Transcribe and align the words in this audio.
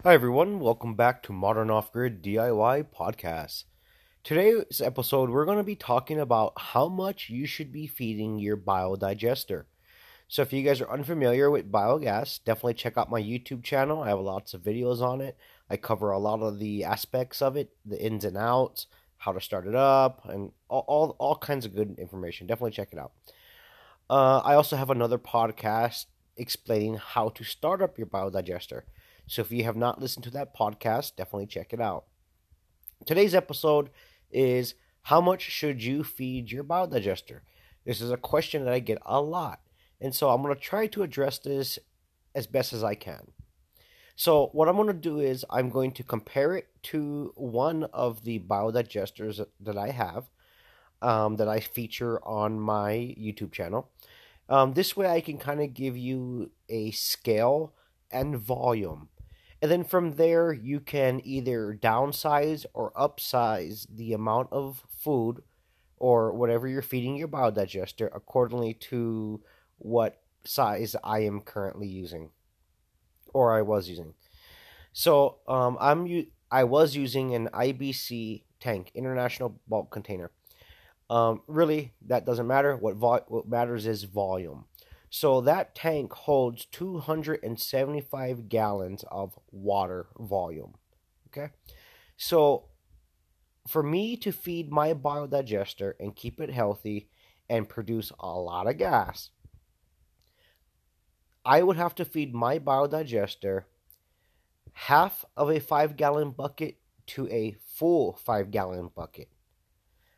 Hi 0.00 0.14
everyone, 0.14 0.58
welcome 0.58 0.96
back 0.96 1.22
to 1.22 1.32
Modern 1.32 1.70
Off 1.70 1.92
Grid 1.92 2.24
DIY 2.24 2.86
Podcast. 2.92 3.64
Today's 4.24 4.80
episode, 4.80 5.30
we're 5.30 5.44
going 5.44 5.58
to 5.58 5.62
be 5.62 5.76
talking 5.76 6.18
about 6.18 6.54
how 6.56 6.88
much 6.88 7.30
you 7.30 7.46
should 7.46 7.70
be 7.70 7.86
feeding 7.86 8.40
your 8.40 8.56
biodigester. 8.56 9.66
So, 10.26 10.42
if 10.42 10.52
you 10.52 10.64
guys 10.64 10.80
are 10.80 10.90
unfamiliar 10.90 11.52
with 11.52 11.70
biogas, 11.70 12.42
definitely 12.44 12.74
check 12.74 12.98
out 12.98 13.12
my 13.12 13.22
YouTube 13.22 13.62
channel. 13.62 14.02
I 14.02 14.08
have 14.08 14.18
lots 14.18 14.54
of 14.54 14.62
videos 14.62 15.00
on 15.00 15.20
it. 15.20 15.36
I 15.70 15.76
cover 15.76 16.10
a 16.10 16.18
lot 16.18 16.40
of 16.42 16.58
the 16.58 16.82
aspects 16.82 17.40
of 17.40 17.56
it, 17.56 17.70
the 17.86 18.04
ins 18.04 18.24
and 18.24 18.36
outs, 18.36 18.88
how 19.18 19.30
to 19.30 19.40
start 19.40 19.68
it 19.68 19.76
up, 19.76 20.28
and 20.28 20.50
all, 20.68 20.84
all, 20.88 21.16
all 21.20 21.36
kinds 21.36 21.64
of 21.64 21.76
good 21.76 21.94
information. 22.00 22.48
Definitely 22.48 22.72
check 22.72 22.88
it 22.90 22.98
out. 22.98 23.12
Uh, 24.10 24.38
I 24.38 24.54
also 24.54 24.74
have 24.74 24.90
another 24.90 25.18
podcast 25.18 26.06
explaining 26.36 26.96
how 26.96 27.28
to 27.28 27.44
start 27.44 27.80
up 27.80 27.98
your 27.98 28.08
biodigester. 28.08 28.82
So 29.32 29.40
if 29.40 29.50
you 29.50 29.64
have 29.64 29.76
not 29.76 29.98
listened 29.98 30.24
to 30.24 30.30
that 30.32 30.54
podcast, 30.54 31.16
definitely 31.16 31.46
check 31.46 31.72
it 31.72 31.80
out. 31.80 32.04
Today's 33.06 33.34
episode 33.34 33.88
is 34.30 34.74
how 35.04 35.22
much 35.22 35.40
should 35.40 35.82
you 35.82 36.04
feed 36.04 36.52
your 36.52 36.62
biodigester? 36.62 37.40
This 37.86 38.02
is 38.02 38.10
a 38.10 38.18
question 38.18 38.62
that 38.62 38.74
I 38.74 38.80
get 38.80 38.98
a 39.06 39.22
lot. 39.22 39.60
And 40.02 40.14
so 40.14 40.28
I'm 40.28 40.42
going 40.42 40.54
to 40.54 40.60
try 40.60 40.86
to 40.88 41.02
address 41.02 41.38
this 41.38 41.78
as 42.34 42.46
best 42.46 42.74
as 42.74 42.84
I 42.84 42.94
can. 42.94 43.28
So 44.16 44.50
what 44.52 44.68
I'm 44.68 44.76
going 44.76 44.88
to 44.88 44.92
do 44.92 45.18
is 45.18 45.46
I'm 45.48 45.70
going 45.70 45.92
to 45.92 46.04
compare 46.04 46.54
it 46.54 46.68
to 46.82 47.32
one 47.34 47.84
of 47.84 48.24
the 48.24 48.38
biodigesters 48.38 49.42
that 49.60 49.78
I 49.78 49.92
have 49.92 50.28
um, 51.00 51.36
that 51.36 51.48
I 51.48 51.60
feature 51.60 52.22
on 52.22 52.60
my 52.60 53.16
YouTube 53.18 53.52
channel. 53.52 53.88
Um, 54.50 54.74
this 54.74 54.94
way 54.94 55.06
I 55.06 55.22
can 55.22 55.38
kind 55.38 55.62
of 55.62 55.72
give 55.72 55.96
you 55.96 56.50
a 56.68 56.90
scale 56.90 57.72
and 58.10 58.36
volume 58.36 59.08
and 59.62 59.70
then 59.70 59.84
from 59.84 60.16
there, 60.16 60.52
you 60.52 60.80
can 60.80 61.22
either 61.24 61.78
downsize 61.80 62.66
or 62.74 62.92
upsize 62.92 63.86
the 63.94 64.12
amount 64.12 64.48
of 64.52 64.84
food 64.98 65.42
or 65.98 66.32
whatever 66.34 66.66
you're 66.68 66.82
feeding 66.82 67.16
your 67.16 67.28
biodigester 67.28 68.10
accordingly 68.14 68.74
to 68.74 69.40
what 69.78 70.20
size 70.44 70.96
I 71.04 71.20
am 71.20 71.40
currently 71.40 71.86
using 71.86 72.30
or 73.32 73.56
I 73.56 73.62
was 73.62 73.88
using. 73.88 74.14
So 74.92 75.38
um, 75.48 75.78
I'm 75.80 76.26
I 76.50 76.64
was 76.64 76.96
using 76.96 77.34
an 77.34 77.48
IBC 77.52 78.42
tank, 78.60 78.90
International 78.94 79.60
Bulk 79.68 79.90
Container. 79.90 80.30
Um, 81.10 81.42
really, 81.46 81.92
that 82.06 82.26
doesn't 82.26 82.46
matter. 82.46 82.76
What 82.76 82.96
vo- 82.96 83.24
what 83.28 83.48
matters 83.48 83.86
is 83.86 84.04
volume. 84.04 84.66
So 85.14 85.42
that 85.42 85.74
tank 85.74 86.10
holds 86.10 86.64
275 86.64 88.48
gallons 88.48 89.04
of 89.10 89.38
water 89.50 90.06
volume. 90.18 90.72
Okay. 91.28 91.52
So 92.16 92.70
for 93.68 93.82
me 93.82 94.16
to 94.16 94.32
feed 94.32 94.72
my 94.72 94.94
biodigester 94.94 95.92
and 96.00 96.16
keep 96.16 96.40
it 96.40 96.48
healthy 96.48 97.10
and 97.50 97.68
produce 97.68 98.10
a 98.20 98.30
lot 98.30 98.66
of 98.66 98.78
gas, 98.78 99.28
I 101.44 101.62
would 101.62 101.76
have 101.76 101.94
to 101.96 102.06
feed 102.06 102.34
my 102.34 102.58
biodigester 102.58 103.64
half 104.72 105.26
of 105.36 105.50
a 105.50 105.60
five 105.60 105.98
gallon 105.98 106.30
bucket 106.30 106.78
to 107.08 107.28
a 107.28 107.54
full 107.62 108.14
five 108.14 108.50
gallon 108.50 108.88
bucket 108.96 109.28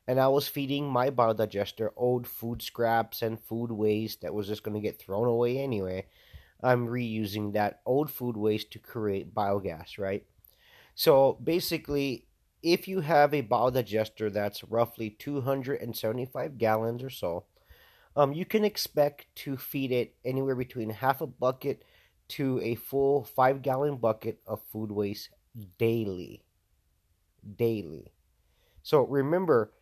and 0.07 0.21
I 0.21 0.29
was 0.29 0.49
feeding 0.49 0.89
my 0.89 1.11
biodigester 1.11 1.91
old 1.97 2.27
food 2.27 2.63
scraps 2.63 3.23
and 3.23 3.41
food 3.41 3.73
waste 3.73 4.21
that 4.21 4.35
was 4.35 4.47
just 4.47 4.63
going 4.63 4.75
to 4.75 4.81
get 4.81 4.99
thrown 4.99 5.27
away 5.27 5.59
anyway. 5.59 6.07
I'm 6.63 6.87
reusing 6.87 7.53
that 7.53 7.81
old 7.87 8.11
food 8.11 8.37
waste 8.37 8.71
to 8.73 8.79
create 8.79 9.35
biogas, 9.35 9.99
right? 9.99 10.25
So 10.95 11.39
basically, 11.43 12.27
if 12.63 12.89
you 12.89 13.01
have 13.01 13.35
a 13.35 13.43
biodigester 13.43 14.33
that's 14.33 14.65
roughly 14.65 15.11
275 15.11 16.59
gallons 16.59 17.03
or 17.03 17.11
so, 17.11 17.45
um, 18.17 18.33
you 18.33 18.45
can 18.45 18.65
expect 18.65 19.27
to 19.37 19.57
feed 19.57 19.91
it 19.91 20.15
anywhere 20.25 20.55
between 20.55 20.91
half 20.91 21.21
a 21.21 21.27
bucket 21.27 21.85
to 22.29 22.61
a 22.63 22.75
full 22.75 23.25
five 23.25 23.61
gallon 23.61 23.97
bucket 23.97 24.41
of 24.47 24.63
food 24.73 24.91
waste 24.93 25.31
daily. 25.79 26.45
Daily. 27.57 28.13
So 28.83 29.03
remember, 29.03 29.73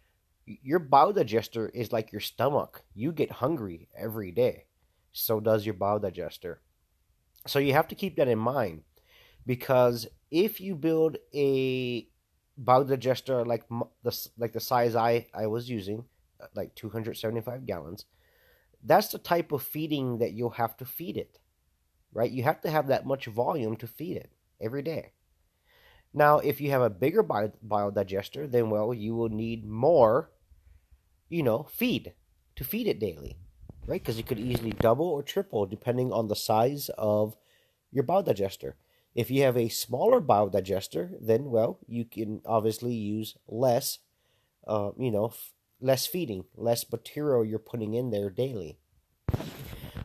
your 0.46 0.80
biodigester 0.80 1.70
is 1.74 1.92
like 1.92 2.12
your 2.12 2.20
stomach. 2.20 2.82
You 2.94 3.12
get 3.12 3.30
hungry 3.30 3.88
every 3.96 4.30
day. 4.30 4.66
So 5.12 5.40
does 5.40 5.66
your 5.66 5.74
biodigester. 5.74 6.56
So 7.46 7.58
you 7.58 7.72
have 7.72 7.88
to 7.88 7.94
keep 7.94 8.16
that 8.16 8.28
in 8.28 8.38
mind 8.38 8.82
because 9.46 10.06
if 10.30 10.60
you 10.60 10.74
build 10.74 11.16
a 11.34 12.08
biodigester 12.62 13.46
like 13.46 13.64
the 14.02 14.28
like 14.38 14.52
the 14.52 14.60
size 14.60 14.94
I 14.94 15.26
I 15.34 15.46
was 15.46 15.68
using, 15.68 16.04
uh, 16.40 16.46
like 16.54 16.74
275 16.74 17.66
gallons, 17.66 18.06
that's 18.82 19.08
the 19.08 19.18
type 19.18 19.52
of 19.52 19.62
feeding 19.62 20.18
that 20.18 20.32
you'll 20.32 20.50
have 20.50 20.76
to 20.78 20.84
feed 20.84 21.16
it. 21.16 21.38
Right? 22.12 22.30
You 22.30 22.42
have 22.44 22.60
to 22.62 22.70
have 22.70 22.88
that 22.88 23.06
much 23.06 23.26
volume 23.26 23.76
to 23.76 23.86
feed 23.86 24.16
it 24.16 24.30
every 24.60 24.82
day. 24.82 25.12
Now, 26.14 26.38
if 26.38 26.60
you 26.60 26.70
have 26.70 26.82
a 26.82 26.90
bigger 26.90 27.22
bio, 27.22 27.52
biodigester, 27.66 28.50
then 28.50 28.68
well, 28.68 28.92
you 28.92 29.14
will 29.14 29.30
need 29.30 29.66
more, 29.66 30.30
you 31.32 31.42
know, 31.42 31.66
feed 31.70 32.12
to 32.56 32.64
feed 32.64 32.86
it 32.86 33.00
daily, 33.00 33.36
right? 33.86 34.00
Because 34.00 34.18
you 34.18 34.24
could 34.24 34.38
easily 34.38 34.72
double 34.72 35.06
or 35.06 35.22
triple 35.22 35.66
depending 35.66 36.12
on 36.12 36.28
the 36.28 36.36
size 36.36 36.90
of 36.98 37.36
your 37.90 38.04
biodigester. 38.04 38.74
If 39.14 39.30
you 39.30 39.42
have 39.42 39.56
a 39.56 39.68
smaller 39.68 40.20
biodigester, 40.20 41.10
then 41.20 41.50
well, 41.50 41.78
you 41.86 42.04
can 42.04 42.42
obviously 42.46 42.94
use 42.94 43.36
less, 43.48 43.98
uh, 44.66 44.90
you 44.98 45.10
know, 45.10 45.26
f- 45.26 45.52
less 45.80 46.06
feeding, 46.06 46.44
less 46.56 46.90
material 46.90 47.44
you're 47.44 47.58
putting 47.58 47.94
in 47.94 48.10
there 48.10 48.30
daily. 48.30 48.78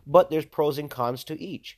But 0.06 0.30
there's 0.30 0.46
pros 0.46 0.78
and 0.78 0.90
cons 0.90 1.24
to 1.26 1.42
each 1.42 1.78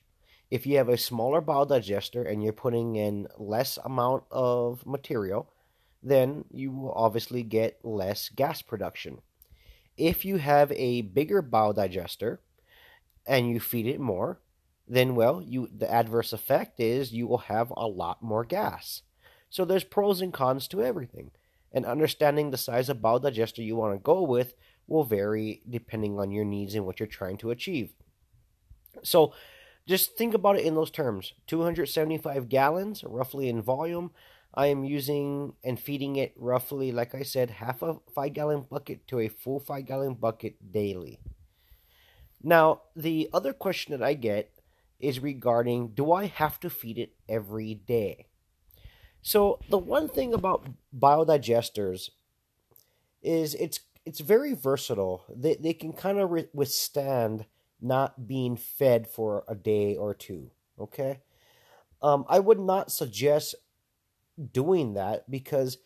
if 0.52 0.66
you 0.66 0.78
have 0.78 0.90
a 0.90 0.98
smaller 0.98 1.42
biodigester 1.42 2.30
and 2.30 2.44
you're 2.44 2.54
putting 2.54 2.96
in 2.96 3.28
less 3.38 3.78
amount 3.86 4.24
of 4.32 4.86
material, 4.86 5.52
then 6.02 6.46
you 6.50 6.72
will 6.72 6.94
obviously 6.94 7.44
get 7.44 7.84
less 7.84 8.30
gas 8.30 8.62
production. 8.62 9.22
If 10.00 10.24
you 10.24 10.38
have 10.38 10.72
a 10.72 11.02
bigger 11.02 11.44
biodigester 11.44 12.38
and 13.28 13.50
you 13.50 13.60
feed 13.60 13.86
it 13.86 14.00
more, 14.00 14.40
then 14.88 15.14
well, 15.16 15.42
you 15.42 15.70
the 15.76 15.92
adverse 15.92 16.34
effect 16.34 16.80
is 16.80 17.14
you 17.14 17.28
will 17.28 17.38
have 17.40 17.72
a 17.76 17.86
lot 17.86 18.24
more 18.24 18.46
gas. 18.46 19.04
So 19.50 19.66
there's 19.66 19.84
pros 19.84 20.22
and 20.22 20.34
cons 20.34 20.68
to 20.70 20.82
everything. 20.82 21.32
And 21.72 21.86
understanding 21.86 22.50
the 22.50 22.58
size 22.58 22.90
of 22.90 22.98
biodigester 22.98 23.64
you 23.64 23.76
want 23.76 23.94
to 23.94 24.00
go 24.00 24.24
with 24.24 24.56
will 24.88 25.04
vary 25.04 25.62
depending 25.70 26.20
on 26.20 26.32
your 26.32 26.46
needs 26.46 26.74
and 26.74 26.86
what 26.86 27.00
you're 27.00 27.08
trying 27.08 27.38
to 27.38 27.52
achieve. 27.52 27.94
So 29.04 29.34
just 29.88 30.16
think 30.16 30.34
about 30.34 30.58
it 30.58 30.66
in 30.66 30.76
those 30.76 30.92
terms 30.92 31.34
275 31.48 32.50
gallons, 32.50 33.04
roughly 33.04 33.50
in 33.50 33.62
volume. 33.62 34.12
I 34.54 34.68
am 34.68 34.84
using 34.84 35.54
and 35.64 35.80
feeding 35.80 36.16
it 36.16 36.34
roughly, 36.36 36.92
like 36.92 37.14
I 37.14 37.24
said, 37.24 37.50
half 37.50 37.82
a 37.82 37.98
five 38.14 38.34
gallon 38.34 38.66
bucket 38.70 39.08
to 39.08 39.20
a 39.20 39.28
full 39.28 39.60
five 39.60 39.86
gallon 39.86 40.16
bucket 40.16 40.72
daily. 40.72 41.20
Now, 42.42 42.82
the 42.96 43.30
other 43.34 43.54
question 43.54 43.92
that 43.92 44.06
I 44.06 44.14
get 44.14 44.52
is 45.00 45.20
regarding 45.20 45.90
do 45.90 46.12
I 46.12 46.26
have 46.26 46.60
to 46.62 46.70
feed 46.70 46.98
it 46.98 47.14
every 47.28 47.76
day? 47.76 48.28
So, 49.22 49.60
the 49.70 49.78
one 49.78 50.08
thing 50.08 50.34
about 50.34 50.68
biodigesters 50.98 52.10
is 53.22 53.54
it's 53.56 53.82
it's 54.06 54.22
very 54.22 54.54
versatile. 54.54 55.26
They, 55.30 55.56
they 55.56 55.74
can 55.74 55.94
kind 55.94 56.18
of 56.18 56.32
re- 56.32 56.50
withstand 56.54 57.46
not 57.82 58.28
being 58.28 58.56
fed 58.56 59.08
for 59.08 59.44
a 59.48 59.56
day 59.56 59.96
or 59.96 60.14
two. 60.14 60.52
Okay? 60.80 61.20
Um, 62.02 62.26
I 62.28 62.40
would 62.40 62.60
not 62.60 62.92
suggest 62.92 63.56
doing 64.52 64.94
that 64.94 65.30
because 65.30 65.78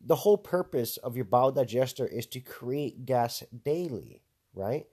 the 0.00 0.16
whole 0.16 0.36
purpose 0.38 0.96
of 0.98 1.16
your 1.16 1.24
biodigester 1.24 2.10
is 2.10 2.26
to 2.26 2.40
create 2.40 3.06
gas 3.06 3.42
daily, 3.64 4.22
right? 4.54 4.86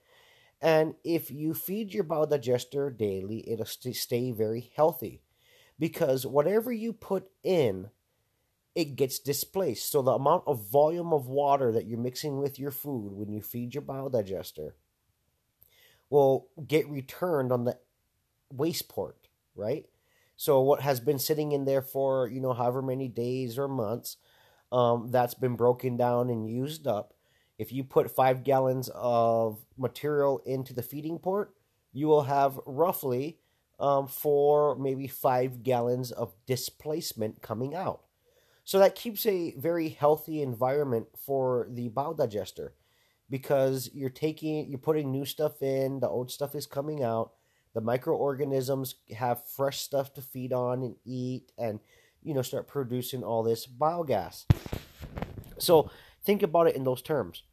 And 0.62 0.96
if 1.04 1.32
you 1.32 1.54
feed 1.54 1.94
your 1.94 2.04
biodigester 2.04 2.96
daily, 2.96 3.50
it'll 3.50 3.66
stay 3.66 4.32
very 4.32 4.72
healthy 4.76 5.22
because 5.80 6.26
whatever 6.26 6.72
you 6.72 6.94
put 6.94 7.30
in 7.44 7.90
it 8.76 8.96
gets 8.96 9.20
displaced. 9.20 9.92
So 9.92 10.02
the 10.02 10.12
amount 10.12 10.44
of 10.48 10.70
volume 10.70 11.14
of 11.14 11.28
water 11.28 11.72
that 11.74 11.88
you're 11.88 12.00
mixing 12.00 12.38
with 12.38 12.58
your 12.58 12.72
food 12.72 13.12
when 13.14 13.32
you 13.32 13.42
feed 13.42 13.74
your 13.74 13.84
biodigester 13.84 14.72
will 16.10 16.48
get 16.68 16.90
returned 16.90 17.52
on 17.52 17.66
the 17.66 17.78
waste 18.52 18.90
port, 18.90 19.28
right? 19.56 19.86
So 20.42 20.60
what 20.62 20.82
has 20.82 21.00
been 21.00 21.20
sitting 21.20 21.52
in 21.52 21.66
there 21.66 21.84
for, 21.84 22.28
you 22.28 22.42
know, 22.42 22.54
however 22.54 22.82
many 22.82 23.08
days 23.08 23.60
or 23.60 23.68
months, 23.68 24.18
um, 24.72 25.12
that's 25.12 25.36
been 25.36 25.56
broken 25.56 25.98
down 25.98 26.32
and 26.32 26.50
used 26.50 26.88
up. 26.88 27.14
If 27.60 27.72
you 27.72 27.84
put 27.84 28.10
five 28.10 28.44
gallons 28.44 28.90
of 28.96 29.64
material 29.78 30.42
into 30.48 30.74
the 30.74 30.82
feeding 30.82 31.20
port, 31.20 31.54
you 31.94 32.08
will 32.08 32.24
have 32.24 32.60
roughly 32.66 33.38
um, 33.80 34.08
four, 34.08 34.76
maybe 34.80 35.08
five 35.08 35.62
gallons 35.62 36.12
of 36.12 36.34
displacement 36.48 37.44
coming 37.44 37.76
out. 37.76 38.02
So 38.64 38.80
that 38.80 38.96
keeps 38.96 39.28
a 39.28 39.54
very 39.60 39.90
healthy 39.90 40.42
environment 40.42 41.06
for 41.24 41.68
the 41.70 41.90
biodigester 41.90 42.70
because 43.30 43.92
you're 43.94 44.10
taking 44.10 44.68
you're 44.72 44.80
putting 44.80 45.12
new 45.12 45.24
stuff 45.24 45.62
in, 45.62 46.00
the 46.00 46.10
old 46.10 46.32
stuff 46.32 46.56
is 46.56 46.66
coming 46.66 47.04
out, 47.04 47.34
the 47.74 47.82
microorganisms 47.82 48.96
have 49.16 49.48
fresh 49.48 49.80
stuff 49.80 50.14
to 50.14 50.22
feed 50.22 50.54
on 50.54 50.84
and 50.84 50.96
eat 51.06 51.52
and 51.58 51.80
you 52.22 52.34
know 52.34 52.42
start 52.42 52.68
producing 52.68 53.24
all 53.24 53.44
this 53.44 53.68
biogas. 53.68 54.46
So 55.58 55.90
think 56.24 56.44
about 56.44 56.68
it 56.68 56.76
in 56.76 56.84
those 56.84 57.02
terms. 57.02 57.44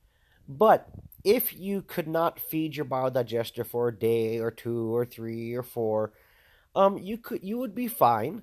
But 0.48 0.88
if 1.24 1.54
you 1.54 1.82
could 1.82 2.08
not 2.08 2.40
feed 2.40 2.76
your 2.76 2.86
biodigester 2.86 3.66
for 3.66 3.88
a 3.88 3.98
day 3.98 4.38
or 4.38 4.50
two 4.50 4.94
or 4.94 5.04
three 5.04 5.54
or 5.54 5.62
four, 5.62 6.12
um, 6.74 6.98
you 6.98 7.18
could 7.18 7.42
you 7.42 7.58
would 7.58 7.74
be 7.74 7.88
fine 7.88 8.42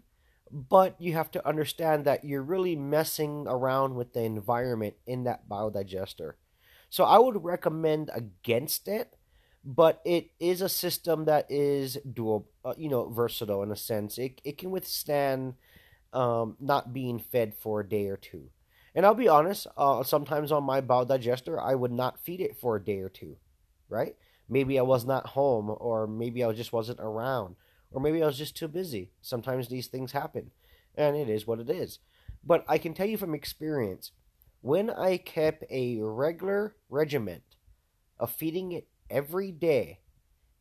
but 0.51 0.95
you 0.99 1.13
have 1.13 1.31
to 1.31 1.47
understand 1.47 2.05
that 2.05 2.23
you're 2.23 2.41
really 2.41 2.75
messing 2.75 3.45
around 3.47 3.95
with 3.95 4.13
the 4.13 4.21
environment 4.21 4.95
in 5.05 5.23
that 5.23 5.49
biodigester. 5.49 6.33
So 6.89 7.03
I 7.03 7.19
would 7.19 7.43
recommend 7.43 8.09
against 8.13 8.87
it, 8.87 9.14
but 9.65 10.01
it 10.05 10.31
is 10.39 10.61
a 10.61 10.69
system 10.69 11.25
that 11.25 11.47
is 11.49 11.97
dual, 12.13 12.47
uh, 12.63 12.73
you 12.77 12.89
know, 12.89 13.09
versatile 13.09 13.63
in 13.63 13.71
a 13.71 13.75
sense. 13.75 14.17
It 14.17 14.41
it 14.43 14.57
can 14.57 14.71
withstand 14.71 15.55
um, 16.13 16.57
not 16.59 16.93
being 16.93 17.19
fed 17.19 17.53
for 17.55 17.81
a 17.81 17.87
day 17.89 18.07
or 18.07 18.17
two. 18.17 18.49
And 18.93 19.05
I'll 19.05 19.15
be 19.15 19.27
honest, 19.27 19.67
uh, 19.75 20.03
sometimes 20.03 20.51
on 20.51 20.63
my 20.63 20.79
biodigester, 20.81 21.61
I 21.61 21.75
would 21.75 21.91
not 21.91 22.19
feed 22.19 22.39
it 22.39 22.57
for 22.57 22.77
a 22.77 22.83
day 22.83 22.99
or 22.99 23.09
two, 23.09 23.37
right? 23.89 24.15
Maybe 24.47 24.79
I 24.79 24.83
was 24.83 25.05
not 25.05 25.27
home, 25.27 25.75
or 25.79 26.07
maybe 26.07 26.43
I 26.43 26.51
just 26.53 26.71
wasn't 26.71 26.99
around 27.01 27.55
or 27.91 28.01
maybe 28.01 28.21
I 28.21 28.25
was 28.25 28.37
just 28.37 28.57
too 28.57 28.67
busy. 28.67 29.11
Sometimes 29.21 29.69
these 29.69 29.87
things 29.87 30.11
happen, 30.11 30.51
and 30.95 31.15
it 31.15 31.29
is 31.29 31.47
what 31.47 31.59
it 31.59 31.69
is. 31.69 31.99
But 32.43 32.65
I 32.67 32.77
can 32.77 32.93
tell 32.93 33.07
you 33.07 33.17
from 33.17 33.33
experience, 33.33 34.11
when 34.61 34.89
I 34.89 35.15
kept 35.17 35.63
a 35.69 35.99
regular 36.01 36.75
regiment 36.89 37.43
of 38.19 38.31
feeding 38.31 38.73
it 38.73 38.87
every 39.09 39.51
day, 39.51 39.99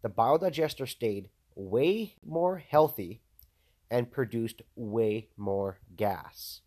the 0.03 0.11
biodigester 0.11 0.89
stayed 0.89 1.29
way 1.55 2.17
more 2.25 2.59
healthy 2.59 3.21
and 3.91 4.11
produced 4.11 4.63
way 4.75 5.29
more 5.37 5.79
gas. 5.97 6.61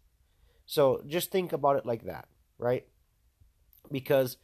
So 0.65 1.03
just 1.07 1.31
think 1.31 1.53
about 1.53 1.77
it 1.77 1.85
like 1.85 2.05
that, 2.05 2.27
right? 2.57 2.85
Because 3.91 4.37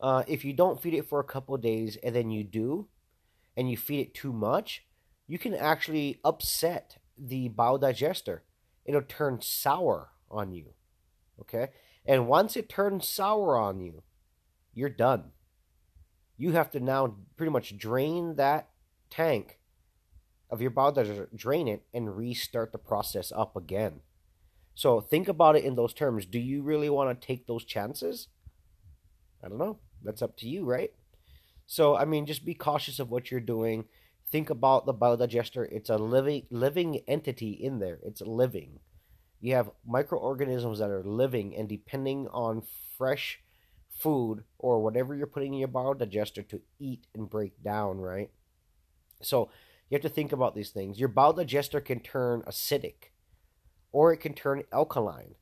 uh, 0.00 0.24
if 0.26 0.44
you 0.44 0.52
don't 0.52 0.80
feed 0.80 0.94
it 0.94 1.08
for 1.08 1.20
a 1.20 1.24
couple 1.24 1.56
days 1.56 1.96
and 2.02 2.14
then 2.14 2.30
you 2.30 2.44
do, 2.44 2.88
and 3.58 3.68
you 3.68 3.76
feed 3.76 4.00
it 4.00 4.14
too 4.14 4.32
much, 4.32 4.84
you 5.26 5.36
can 5.36 5.52
actually 5.52 6.20
upset 6.24 6.98
the 7.18 7.48
biodigester. 7.48 8.40
It'll 8.84 9.02
turn 9.02 9.40
sour 9.42 10.10
on 10.30 10.52
you. 10.52 10.74
Okay? 11.40 11.70
And 12.06 12.28
once 12.28 12.56
it 12.56 12.68
turns 12.68 13.08
sour 13.08 13.56
on 13.56 13.80
you, 13.80 14.04
you're 14.72 14.88
done. 14.88 15.32
You 16.38 16.52
have 16.52 16.70
to 16.70 16.80
now 16.80 17.16
pretty 17.36 17.52
much 17.52 17.76
drain 17.76 18.36
that 18.36 18.68
tank 19.10 19.58
of 20.48 20.62
your 20.62 20.70
biodigester, 20.70 21.28
drain 21.36 21.68
it, 21.68 21.82
and 21.92 22.16
restart 22.16 22.72
the 22.72 22.78
process 22.78 23.30
up 23.36 23.54
again. 23.54 24.00
So 24.74 25.00
think 25.00 25.28
about 25.28 25.56
it 25.56 25.64
in 25.64 25.74
those 25.74 25.92
terms. 25.92 26.24
Do 26.24 26.38
you 26.38 26.62
really 26.62 26.88
want 26.88 27.20
to 27.20 27.26
take 27.26 27.46
those 27.46 27.64
chances? 27.64 28.28
I 29.44 29.48
don't 29.48 29.58
know. 29.58 29.80
That's 30.02 30.22
up 30.22 30.36
to 30.38 30.48
you, 30.48 30.64
right? 30.64 30.92
So, 31.66 31.96
I 31.96 32.06
mean, 32.06 32.24
just 32.24 32.46
be 32.46 32.54
cautious 32.54 32.98
of 32.98 33.10
what 33.10 33.30
you're 33.30 33.40
doing 33.40 33.84
think 34.30 34.50
about 34.50 34.86
the 34.86 34.94
biodigester. 34.94 35.66
It's 35.70 35.90
a 35.90 35.96
living 35.96 36.44
living 36.50 37.00
entity 37.06 37.50
in 37.50 37.78
there. 37.78 37.98
It's 38.02 38.20
living. 38.20 38.80
You 39.40 39.54
have 39.54 39.70
microorganisms 39.86 40.80
that 40.80 40.90
are 40.90 41.04
living 41.04 41.56
and 41.56 41.68
depending 41.68 42.28
on 42.28 42.62
fresh 42.96 43.40
food 43.98 44.44
or 44.58 44.80
whatever 44.80 45.14
you're 45.14 45.26
putting 45.26 45.54
in 45.54 45.60
your 45.60 45.68
biodigester 45.68 46.46
to 46.48 46.60
eat 46.78 47.06
and 47.14 47.28
break 47.28 47.62
down, 47.62 47.98
right? 47.98 48.30
So 49.20 49.50
you 49.88 49.96
have 49.96 50.02
to 50.02 50.08
think 50.08 50.32
about 50.32 50.54
these 50.54 50.70
things. 50.70 51.00
Your 51.00 51.08
biodigester 51.08 51.84
can 51.84 52.00
turn 52.00 52.42
acidic 52.42 53.10
or 53.92 54.12
it 54.12 54.18
can 54.18 54.34
turn 54.34 54.62
alkaline, 54.72 55.34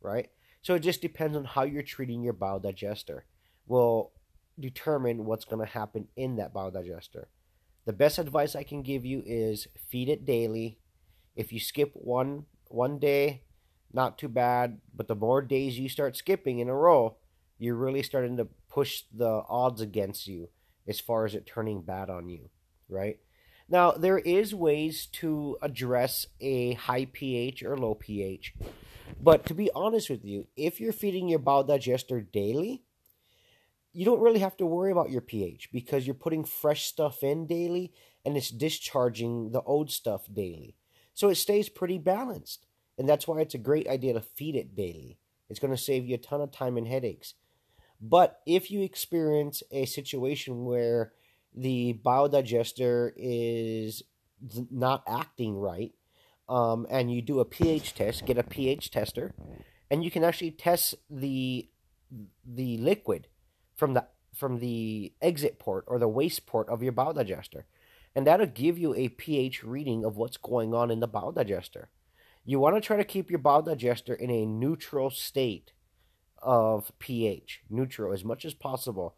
right? 0.00 0.30
So 0.62 0.74
it 0.74 0.80
just 0.80 1.02
depends 1.02 1.36
on 1.36 1.44
how 1.44 1.62
you're 1.64 1.82
treating 1.82 2.22
your 2.22 2.34
biodigester. 2.34 3.22
Will 3.66 4.12
determine 4.58 5.24
what's 5.24 5.44
going 5.44 5.64
to 5.64 5.72
happen 5.72 6.08
in 6.16 6.36
that 6.36 6.52
biodigester. 6.52 7.24
The 7.86 7.92
best 7.92 8.18
advice 8.18 8.54
I 8.54 8.62
can 8.62 8.82
give 8.82 9.04
you 9.04 9.22
is 9.24 9.66
feed 9.88 10.08
it 10.08 10.26
daily. 10.26 10.78
If 11.34 11.52
you 11.52 11.60
skip 11.60 11.92
one 11.94 12.44
one 12.68 12.98
day, 12.98 13.42
not 13.92 14.18
too 14.18 14.28
bad, 14.28 14.78
but 14.94 15.08
the 15.08 15.14
more 15.14 15.42
days 15.42 15.78
you 15.78 15.88
start 15.88 16.16
skipping 16.16 16.60
in 16.60 16.68
a 16.68 16.74
row, 16.74 17.16
you're 17.60 17.76
really 17.76 18.02
starting 18.02 18.38
to 18.38 18.48
push 18.68 19.02
the 19.12 19.42
odds 19.48 19.80
against 19.80 20.26
you 20.26 20.48
as 20.88 20.98
far 20.98 21.26
as 21.26 21.34
it 21.34 21.46
turning 21.46 21.82
bad 21.82 22.08
on 22.08 22.28
you, 22.28 22.48
right? 22.88 23.18
Now, 23.68 23.92
there 23.92 24.18
is 24.18 24.54
ways 24.54 25.06
to 25.12 25.58
address 25.62 26.26
a 26.40 26.72
high 26.72 27.04
pH 27.04 27.62
or 27.62 27.76
low 27.76 27.94
pH. 27.94 28.54
But 29.20 29.44
to 29.46 29.54
be 29.54 29.70
honest 29.74 30.08
with 30.08 30.24
you, 30.24 30.48
if 30.56 30.80
you're 30.80 30.92
feeding 30.92 31.28
your 31.28 31.38
biodigester 31.38 32.24
daily, 32.32 32.82
you 33.92 34.04
don't 34.04 34.20
really 34.20 34.40
have 34.40 34.56
to 34.56 34.66
worry 34.66 34.90
about 34.90 35.10
your 35.10 35.20
pH 35.20 35.70
because 35.70 36.06
you're 36.06 36.14
putting 36.14 36.44
fresh 36.44 36.86
stuff 36.86 37.22
in 37.22 37.46
daily 37.46 37.92
and 38.24 38.36
it's 38.36 38.50
discharging 38.50 39.50
the 39.50 39.62
old 39.62 39.90
stuff 39.90 40.22
daily. 40.32 40.76
So 41.12 41.28
it 41.28 41.34
stays 41.34 41.68
pretty 41.68 41.98
balanced. 41.98 42.66
And 42.96 43.08
that's 43.08 43.28
why 43.28 43.40
it's 43.40 43.54
a 43.54 43.58
great 43.58 43.88
idea 43.88 44.14
to 44.14 44.20
feed 44.20 44.56
it 44.56 44.74
daily. 44.74 45.18
It's 45.48 45.60
going 45.60 45.72
to 45.72 45.76
save 45.76 46.06
you 46.06 46.14
a 46.14 46.18
ton 46.18 46.40
of 46.40 46.52
time 46.52 46.76
and 46.76 46.86
headaches. 46.86 47.34
But 48.00 48.40
if 48.46 48.70
you 48.70 48.82
experience 48.82 49.62
a 49.70 49.84
situation 49.84 50.64
where 50.64 51.12
the 51.54 52.00
biodigester 52.04 53.12
is 53.16 54.02
not 54.70 55.02
acting 55.06 55.56
right, 55.56 55.92
um, 56.48 56.86
and 56.90 57.12
you 57.12 57.22
do 57.22 57.40
a 57.40 57.44
pH 57.44 57.94
test, 57.94 58.26
get 58.26 58.38
a 58.38 58.42
pH 58.42 58.90
tester, 58.90 59.34
and 59.90 60.02
you 60.02 60.10
can 60.10 60.24
actually 60.24 60.50
test 60.50 60.94
the 61.08 61.68
the 62.44 62.76
liquid 62.78 63.28
from 63.76 63.94
the 63.94 64.06
from 64.34 64.58
the 64.58 65.12
exit 65.20 65.58
port 65.58 65.84
or 65.86 65.98
the 65.98 66.08
waste 66.08 66.46
port 66.46 66.68
of 66.68 66.82
your 66.82 66.92
biodigester. 66.92 67.64
And 68.14 68.26
that'll 68.26 68.46
give 68.46 68.78
you 68.78 68.94
a 68.94 69.08
pH 69.08 69.62
reading 69.62 70.04
of 70.04 70.16
what's 70.16 70.36
going 70.36 70.74
on 70.74 70.90
in 70.90 71.00
the 71.00 71.08
biodigester. 71.08 71.86
You 72.44 72.58
want 72.58 72.74
to 72.74 72.80
try 72.80 72.96
to 72.96 73.04
keep 73.04 73.30
your 73.30 73.38
biodigester 73.38 74.16
in 74.16 74.30
a 74.30 74.46
neutral 74.46 75.10
state 75.10 75.72
of 76.42 76.92
pH, 76.98 77.62
neutral 77.68 78.12
as 78.12 78.24
much 78.24 78.44
as 78.44 78.54
possible. 78.54 79.14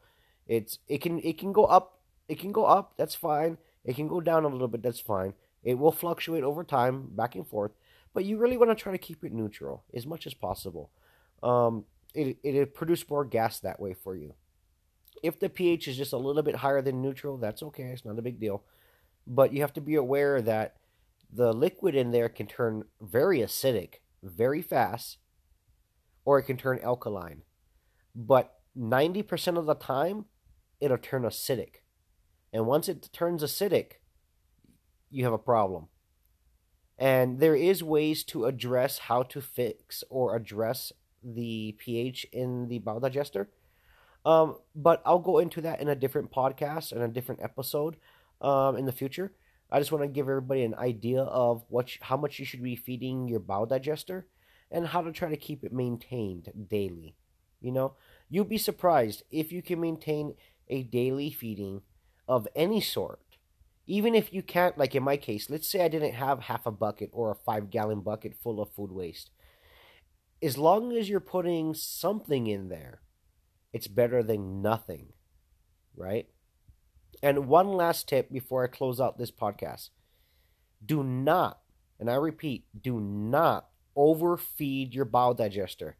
It's 0.46 0.78
it 0.88 1.00
can 1.00 1.20
it 1.20 1.38
can 1.38 1.52
go 1.52 1.64
up, 1.64 2.00
it 2.28 2.38
can 2.38 2.52
go 2.52 2.64
up, 2.64 2.94
that's 2.96 3.14
fine. 3.14 3.58
It 3.84 3.96
can 3.96 4.08
go 4.08 4.20
down 4.20 4.44
a 4.44 4.48
little 4.48 4.68
bit, 4.68 4.82
that's 4.82 5.00
fine. 5.00 5.34
It 5.64 5.78
will 5.78 5.92
fluctuate 5.92 6.44
over 6.44 6.64
time, 6.64 7.08
back 7.10 7.34
and 7.34 7.46
forth, 7.46 7.72
but 8.14 8.24
you 8.24 8.36
really 8.38 8.56
want 8.56 8.70
to 8.70 8.80
try 8.80 8.92
to 8.92 8.98
keep 8.98 9.24
it 9.24 9.32
neutral 9.32 9.84
as 9.94 10.06
much 10.06 10.26
as 10.26 10.34
possible. 10.34 10.90
Um, 11.42 11.84
it 12.14 12.38
it'll 12.42 12.66
produce 12.66 13.08
more 13.08 13.24
gas 13.24 13.60
that 13.60 13.80
way 13.80 13.94
for 13.94 14.16
you. 14.16 14.34
If 15.22 15.38
the 15.38 15.48
pH 15.48 15.86
is 15.88 15.96
just 15.96 16.12
a 16.12 16.18
little 16.18 16.42
bit 16.42 16.56
higher 16.56 16.82
than 16.82 17.02
neutral, 17.02 17.36
that's 17.38 17.62
okay. 17.62 17.84
It's 17.84 18.04
not 18.04 18.18
a 18.18 18.22
big 18.22 18.40
deal. 18.40 18.64
But 19.24 19.52
you 19.52 19.60
have 19.60 19.72
to 19.74 19.80
be 19.80 19.94
aware 19.94 20.42
that 20.42 20.76
the 21.32 21.52
liquid 21.52 21.94
in 21.94 22.10
there 22.10 22.28
can 22.28 22.46
turn 22.46 22.84
very 23.00 23.38
acidic 23.38 23.94
very 24.22 24.62
fast, 24.62 25.18
or 26.24 26.38
it 26.38 26.44
can 26.44 26.56
turn 26.56 26.78
alkaline. 26.82 27.42
But 28.14 28.54
90% 28.78 29.58
of 29.58 29.66
the 29.66 29.74
time, 29.74 30.26
it'll 30.80 30.98
turn 30.98 31.22
acidic. 31.22 31.76
And 32.52 32.66
once 32.66 32.88
it 32.88 33.08
turns 33.12 33.42
acidic, 33.42 33.94
you 35.10 35.24
have 35.24 35.32
a 35.32 35.38
problem. 35.38 35.88
And 36.98 37.40
there 37.40 37.56
is 37.56 37.82
ways 37.82 38.22
to 38.24 38.44
address 38.44 38.98
how 38.98 39.22
to 39.24 39.40
fix 39.40 40.04
or 40.10 40.36
address 40.36 40.92
the 41.22 41.76
pH 41.78 42.26
in 42.32 42.68
the 42.68 42.80
biodigester. 42.80 43.46
Um, 44.24 44.58
but 44.74 45.02
I'll 45.04 45.18
go 45.18 45.38
into 45.38 45.60
that 45.62 45.80
in 45.80 45.88
a 45.88 45.96
different 45.96 46.30
podcast 46.30 46.92
and 46.92 47.02
a 47.02 47.08
different 47.08 47.42
episode 47.42 47.96
um, 48.40 48.76
in 48.76 48.84
the 48.84 48.92
future. 48.92 49.32
I 49.70 49.78
just 49.78 49.90
want 49.90 50.04
to 50.04 50.08
give 50.08 50.28
everybody 50.28 50.64
an 50.64 50.74
idea 50.74 51.22
of 51.22 51.64
what 51.68 51.90
how 52.02 52.16
much 52.16 52.38
you 52.38 52.44
should 52.44 52.62
be 52.62 52.76
feeding 52.76 53.26
your 53.26 53.40
biodigester, 53.40 54.24
and 54.72 54.88
how 54.88 55.02
to 55.02 55.12
try 55.12 55.28
to 55.28 55.36
keep 55.36 55.62
it 55.62 55.72
maintained 55.72 56.50
daily. 56.68 57.14
You 57.60 57.70
know, 57.70 57.94
you'd 58.28 58.48
be 58.48 58.58
surprised 58.58 59.22
if 59.30 59.52
you 59.52 59.62
can 59.62 59.80
maintain 59.80 60.34
a 60.68 60.82
daily 60.82 61.30
feeding 61.30 61.82
of 62.26 62.48
any 62.56 62.80
sort. 62.80 63.20
Even 63.86 64.14
if 64.14 64.32
you 64.32 64.42
can't, 64.42 64.78
like 64.78 64.94
in 64.94 65.02
my 65.02 65.16
case, 65.16 65.50
let's 65.50 65.68
say 65.68 65.84
I 65.84 65.88
didn't 65.88 66.14
have 66.14 66.40
half 66.40 66.66
a 66.66 66.70
bucket 66.70 67.10
or 67.12 67.30
a 67.30 67.36
five 67.36 67.70
gallon 67.70 68.00
bucket 68.00 68.34
full 68.34 68.60
of 68.60 68.72
food 68.72 68.90
waste. 68.90 69.30
As 70.42 70.58
long 70.58 70.96
as 70.96 71.08
you're 71.08 71.20
putting 71.20 71.74
something 71.74 72.46
in 72.46 72.68
there, 72.68 73.02
it's 73.72 73.86
better 73.86 74.22
than 74.22 74.62
nothing, 74.62 75.12
right? 75.96 76.26
And 77.22 77.46
one 77.46 77.68
last 77.68 78.08
tip 78.08 78.32
before 78.32 78.64
I 78.64 78.68
close 78.68 79.00
out 79.00 79.18
this 79.18 79.30
podcast 79.30 79.90
do 80.84 81.04
not, 81.04 81.60
and 82.00 82.10
I 82.10 82.14
repeat, 82.14 82.64
do 82.80 82.98
not 82.98 83.68
overfeed 83.96 84.94
your 84.94 85.06
biodigester. 85.06 85.94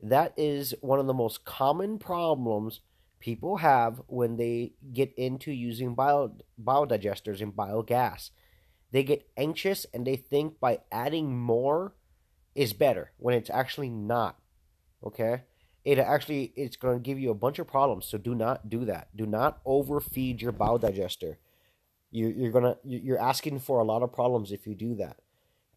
That 0.00 0.32
is 0.36 0.74
one 0.80 1.00
of 1.00 1.06
the 1.06 1.14
most 1.14 1.44
common 1.44 1.98
problems 1.98 2.80
people 3.20 3.58
have 3.58 4.00
when 4.06 4.36
they 4.36 4.72
get 4.92 5.12
into 5.16 5.50
using 5.50 5.94
bio, 5.94 6.32
biodigesters 6.62 7.40
and 7.40 7.52
biogas. 7.52 8.30
They 8.90 9.02
get 9.02 9.28
anxious 9.36 9.86
and 9.92 10.06
they 10.06 10.16
think 10.16 10.60
by 10.60 10.80
adding 10.90 11.36
more 11.36 11.94
is 12.54 12.72
better 12.72 13.12
when 13.18 13.34
it's 13.34 13.50
actually 13.50 13.90
not. 13.90 14.38
Okay? 15.04 15.42
It 15.84 15.98
actually 15.98 16.52
it's 16.56 16.76
going 16.76 16.96
to 16.96 17.02
give 17.02 17.18
you 17.18 17.30
a 17.30 17.34
bunch 17.34 17.58
of 17.58 17.66
problems, 17.66 18.06
so 18.06 18.18
do 18.18 18.34
not 18.34 18.68
do 18.68 18.84
that. 18.84 19.16
Do 19.16 19.26
not 19.26 19.60
overfeed 19.64 20.42
your 20.42 20.52
biodigester. 20.52 21.36
You, 22.10 22.28
you're 22.28 22.52
gonna 22.52 22.76
you're 22.84 23.20
asking 23.20 23.60
for 23.60 23.80
a 23.80 23.84
lot 23.84 24.02
of 24.02 24.12
problems 24.12 24.50
if 24.50 24.66
you 24.66 24.74
do 24.74 24.94
that. 24.96 25.18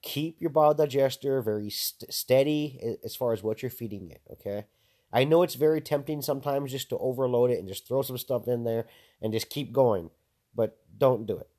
Keep 0.01 0.41
your 0.41 0.49
biodigester 0.49 1.43
very 1.43 1.69
st- 1.69 2.11
steady 2.11 2.97
as 3.03 3.15
far 3.15 3.33
as 3.33 3.43
what 3.43 3.61
you're 3.61 3.69
feeding 3.69 4.09
it. 4.09 4.21
Okay, 4.31 4.65
I 5.13 5.23
know 5.23 5.43
it's 5.43 5.55
very 5.55 5.81
tempting 5.81 6.21
sometimes 6.21 6.71
just 6.71 6.89
to 6.89 6.97
overload 6.97 7.51
it 7.51 7.59
and 7.59 7.67
just 7.67 7.87
throw 7.87 8.01
some 8.01 8.17
stuff 8.17 8.47
in 8.47 8.63
there 8.63 8.85
and 9.21 9.33
just 9.33 9.49
keep 9.49 9.71
going, 9.71 10.09
but 10.55 10.77
don't 10.97 11.27
do 11.27 11.37
it. 11.37 11.49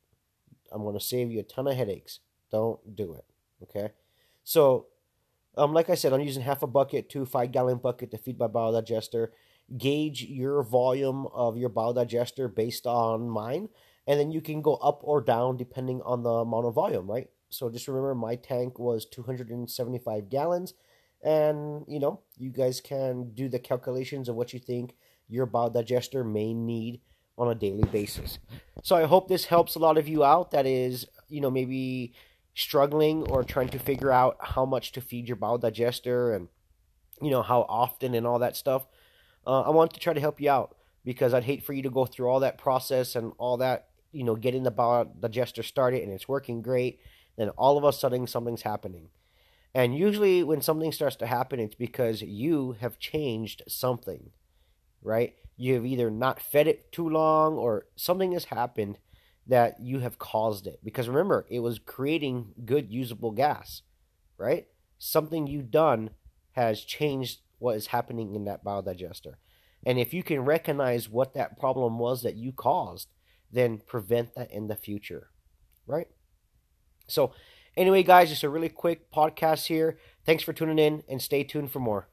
I'm 0.72 0.82
going 0.82 0.98
to 0.98 1.04
save 1.04 1.30
you 1.30 1.40
a 1.40 1.44
ton 1.44 1.68
of 1.68 1.76
headaches. 1.76 2.20
Don't 2.50 2.96
do 2.96 3.14
it. 3.14 3.24
Okay, 3.62 3.90
so 4.42 4.86
um, 5.56 5.72
like 5.72 5.90
I 5.90 5.94
said, 5.94 6.12
I'm 6.12 6.20
using 6.20 6.42
half 6.42 6.62
a 6.62 6.66
bucket 6.66 7.08
to 7.10 7.26
five 7.26 7.52
gallon 7.52 7.78
bucket 7.78 8.10
to 8.10 8.18
feed 8.18 8.38
my 8.38 8.48
biodigester. 8.48 9.28
Gauge 9.76 10.24
your 10.24 10.62
volume 10.62 11.26
of 11.32 11.56
your 11.56 11.70
biodigester 11.70 12.52
based 12.52 12.86
on 12.86 13.28
mine, 13.28 13.68
and 14.06 14.18
then 14.18 14.32
you 14.32 14.40
can 14.40 14.62
go 14.62 14.74
up 14.76 15.00
or 15.02 15.20
down 15.20 15.56
depending 15.56 16.02
on 16.02 16.22
the 16.22 16.30
amount 16.30 16.66
of 16.66 16.74
volume, 16.74 17.08
right? 17.08 17.28
So 17.52 17.70
just 17.70 17.88
remember, 17.88 18.14
my 18.14 18.36
tank 18.36 18.78
was 18.78 19.04
275 19.06 20.28
gallons 20.28 20.74
and 21.22 21.84
you 21.86 22.00
know 22.00 22.20
you 22.36 22.50
guys 22.50 22.80
can 22.80 23.30
do 23.34 23.48
the 23.48 23.58
calculations 23.58 24.28
of 24.28 24.34
what 24.34 24.52
you 24.52 24.58
think 24.58 24.94
your 25.28 25.46
biodigester 25.46 26.28
may 26.28 26.52
need 26.52 27.00
on 27.38 27.50
a 27.50 27.54
daily 27.54 27.84
basis. 27.84 28.38
So 28.82 28.96
i 28.96 29.04
hope 29.04 29.28
this 29.28 29.46
helps 29.46 29.74
a 29.74 29.78
lot 29.78 29.98
of 29.98 30.08
you 30.08 30.24
out 30.24 30.50
that 30.50 30.66
is 30.66 31.06
you 31.28 31.40
know 31.40 31.50
maybe 31.50 32.12
struggling 32.54 33.22
or 33.30 33.44
trying 33.44 33.68
to 33.68 33.78
figure 33.78 34.12
out 34.12 34.36
how 34.40 34.66
much 34.66 34.92
to 34.92 35.00
feed 35.00 35.28
your 35.28 35.36
biodigester 35.36 36.34
and 36.34 36.48
you 37.20 37.30
know 37.30 37.42
how 37.42 37.62
often 37.68 38.14
and 38.14 38.26
all 38.26 38.40
that 38.40 38.56
stuff. 38.56 38.86
Uh, 39.46 39.62
i 39.62 39.70
want 39.70 39.92
to 39.92 40.00
try 40.00 40.12
to 40.12 40.20
help 40.20 40.40
you 40.40 40.50
out 40.50 40.76
because 41.04 41.34
i'd 41.34 41.42
hate 41.44 41.64
for 41.64 41.72
you 41.72 41.82
to 41.82 41.90
go 41.90 42.06
through 42.06 42.28
all 42.28 42.40
that 42.40 42.58
process 42.58 43.16
and 43.16 43.32
all 43.38 43.56
that 43.56 43.88
you 44.12 44.22
know 44.22 44.36
getting 44.36 44.62
the 44.62 44.70
biodigester 44.70 45.64
started 45.64 46.02
and 46.02 46.12
it's 46.12 46.28
working 46.28 46.62
great 46.62 47.00
then 47.36 47.48
all 47.50 47.78
of 47.78 47.84
a 47.84 47.92
sudden 47.92 48.26
something's 48.26 48.62
happening 48.62 49.08
and 49.74 49.96
usually, 49.96 50.42
when 50.42 50.60
something 50.60 50.92
starts 50.92 51.16
to 51.16 51.26
happen, 51.26 51.58
it's 51.58 51.74
because 51.74 52.20
you 52.20 52.76
have 52.80 52.98
changed 52.98 53.62
something, 53.66 54.30
right? 55.00 55.34
You 55.56 55.74
have 55.74 55.86
either 55.86 56.10
not 56.10 56.42
fed 56.42 56.68
it 56.68 56.92
too 56.92 57.08
long 57.08 57.54
or 57.54 57.86
something 57.96 58.32
has 58.32 58.44
happened 58.46 58.98
that 59.46 59.80
you 59.80 60.00
have 60.00 60.18
caused 60.18 60.66
it. 60.66 60.80
Because 60.84 61.08
remember, 61.08 61.46
it 61.48 61.60
was 61.60 61.78
creating 61.78 62.52
good 62.66 62.90
usable 62.90 63.30
gas, 63.30 63.82
right? 64.36 64.66
Something 64.98 65.46
you've 65.46 65.70
done 65.70 66.10
has 66.52 66.84
changed 66.84 67.40
what 67.58 67.76
is 67.76 67.88
happening 67.88 68.34
in 68.34 68.44
that 68.44 68.64
biodigester. 68.64 69.34
And 69.86 69.98
if 69.98 70.12
you 70.12 70.22
can 70.22 70.44
recognize 70.44 71.08
what 71.08 71.32
that 71.34 71.58
problem 71.58 71.98
was 71.98 72.22
that 72.22 72.36
you 72.36 72.52
caused, 72.52 73.08
then 73.50 73.78
prevent 73.78 74.34
that 74.34 74.50
in 74.50 74.68
the 74.68 74.76
future, 74.76 75.30
right? 75.86 76.08
So, 77.06 77.32
Anyway, 77.76 78.02
guys, 78.02 78.28
just 78.28 78.42
a 78.42 78.48
really 78.48 78.68
quick 78.68 79.10
podcast 79.10 79.66
here. 79.66 79.98
Thanks 80.26 80.42
for 80.42 80.52
tuning 80.52 80.78
in 80.78 81.02
and 81.08 81.22
stay 81.22 81.42
tuned 81.42 81.70
for 81.70 81.80
more. 81.80 82.08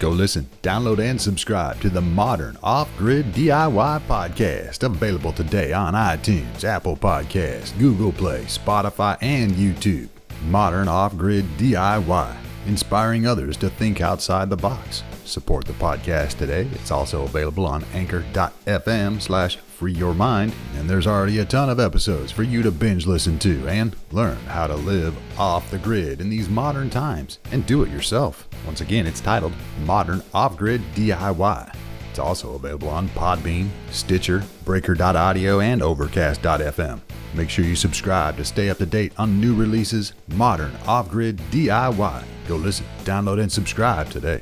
Go 0.00 0.10
listen, 0.10 0.48
download, 0.62 1.00
and 1.00 1.20
subscribe 1.20 1.80
to 1.80 1.90
the 1.90 2.00
Modern 2.00 2.56
Off 2.62 2.88
Grid 2.96 3.26
DIY 3.32 4.00
Podcast, 4.02 4.84
available 4.84 5.32
today 5.32 5.72
on 5.72 5.94
iTunes, 5.94 6.62
Apple 6.62 6.96
Podcasts, 6.96 7.76
Google 7.78 8.12
Play, 8.12 8.44
Spotify, 8.44 9.18
and 9.20 9.52
YouTube. 9.52 10.08
Modern 10.46 10.86
Off 10.86 11.16
Grid 11.16 11.44
DIY, 11.58 12.36
inspiring 12.68 13.26
others 13.26 13.56
to 13.56 13.68
think 13.70 14.00
outside 14.00 14.50
the 14.50 14.56
box. 14.56 15.02
Support 15.24 15.64
the 15.64 15.72
podcast 15.72 16.38
today. 16.38 16.68
It's 16.72 16.90
also 16.90 17.24
available 17.24 17.66
on 17.66 17.84
anchor.fm 17.94 19.20
slash 19.20 19.56
free 19.56 19.92
your 19.92 20.14
mind, 20.14 20.52
and 20.76 20.88
there's 20.88 21.06
already 21.06 21.38
a 21.38 21.44
ton 21.44 21.70
of 21.70 21.80
episodes 21.80 22.30
for 22.30 22.42
you 22.42 22.62
to 22.62 22.70
binge 22.70 23.06
listen 23.06 23.38
to 23.40 23.66
and 23.68 23.96
learn 24.12 24.36
how 24.46 24.66
to 24.66 24.74
live 24.74 25.16
off 25.38 25.70
the 25.70 25.78
grid 25.78 26.20
in 26.20 26.28
these 26.28 26.48
modern 26.48 26.90
times 26.90 27.38
and 27.52 27.66
do 27.66 27.82
it 27.82 27.90
yourself. 27.90 28.48
Once 28.66 28.80
again, 28.80 29.06
it's 29.06 29.20
titled 29.20 29.52
Modern 29.84 30.22
Off 30.34 30.56
Grid 30.56 30.82
DIY. 30.94 31.87
It's 32.18 32.26
also 32.26 32.54
available 32.54 32.88
on 32.88 33.08
Podbean, 33.10 33.68
Stitcher, 33.92 34.42
Breaker.audio, 34.64 35.60
and 35.60 35.80
Overcast.fm. 35.80 37.00
Make 37.32 37.48
sure 37.48 37.64
you 37.64 37.76
subscribe 37.76 38.36
to 38.38 38.44
stay 38.44 38.70
up 38.70 38.78
to 38.78 38.86
date 38.86 39.12
on 39.18 39.40
new 39.40 39.54
releases, 39.54 40.14
Modern 40.26 40.74
Off 40.88 41.08
Grid 41.12 41.36
DIY. 41.52 42.24
Go 42.48 42.56
listen, 42.56 42.86
download, 43.04 43.40
and 43.40 43.52
subscribe 43.52 44.10
today. 44.10 44.40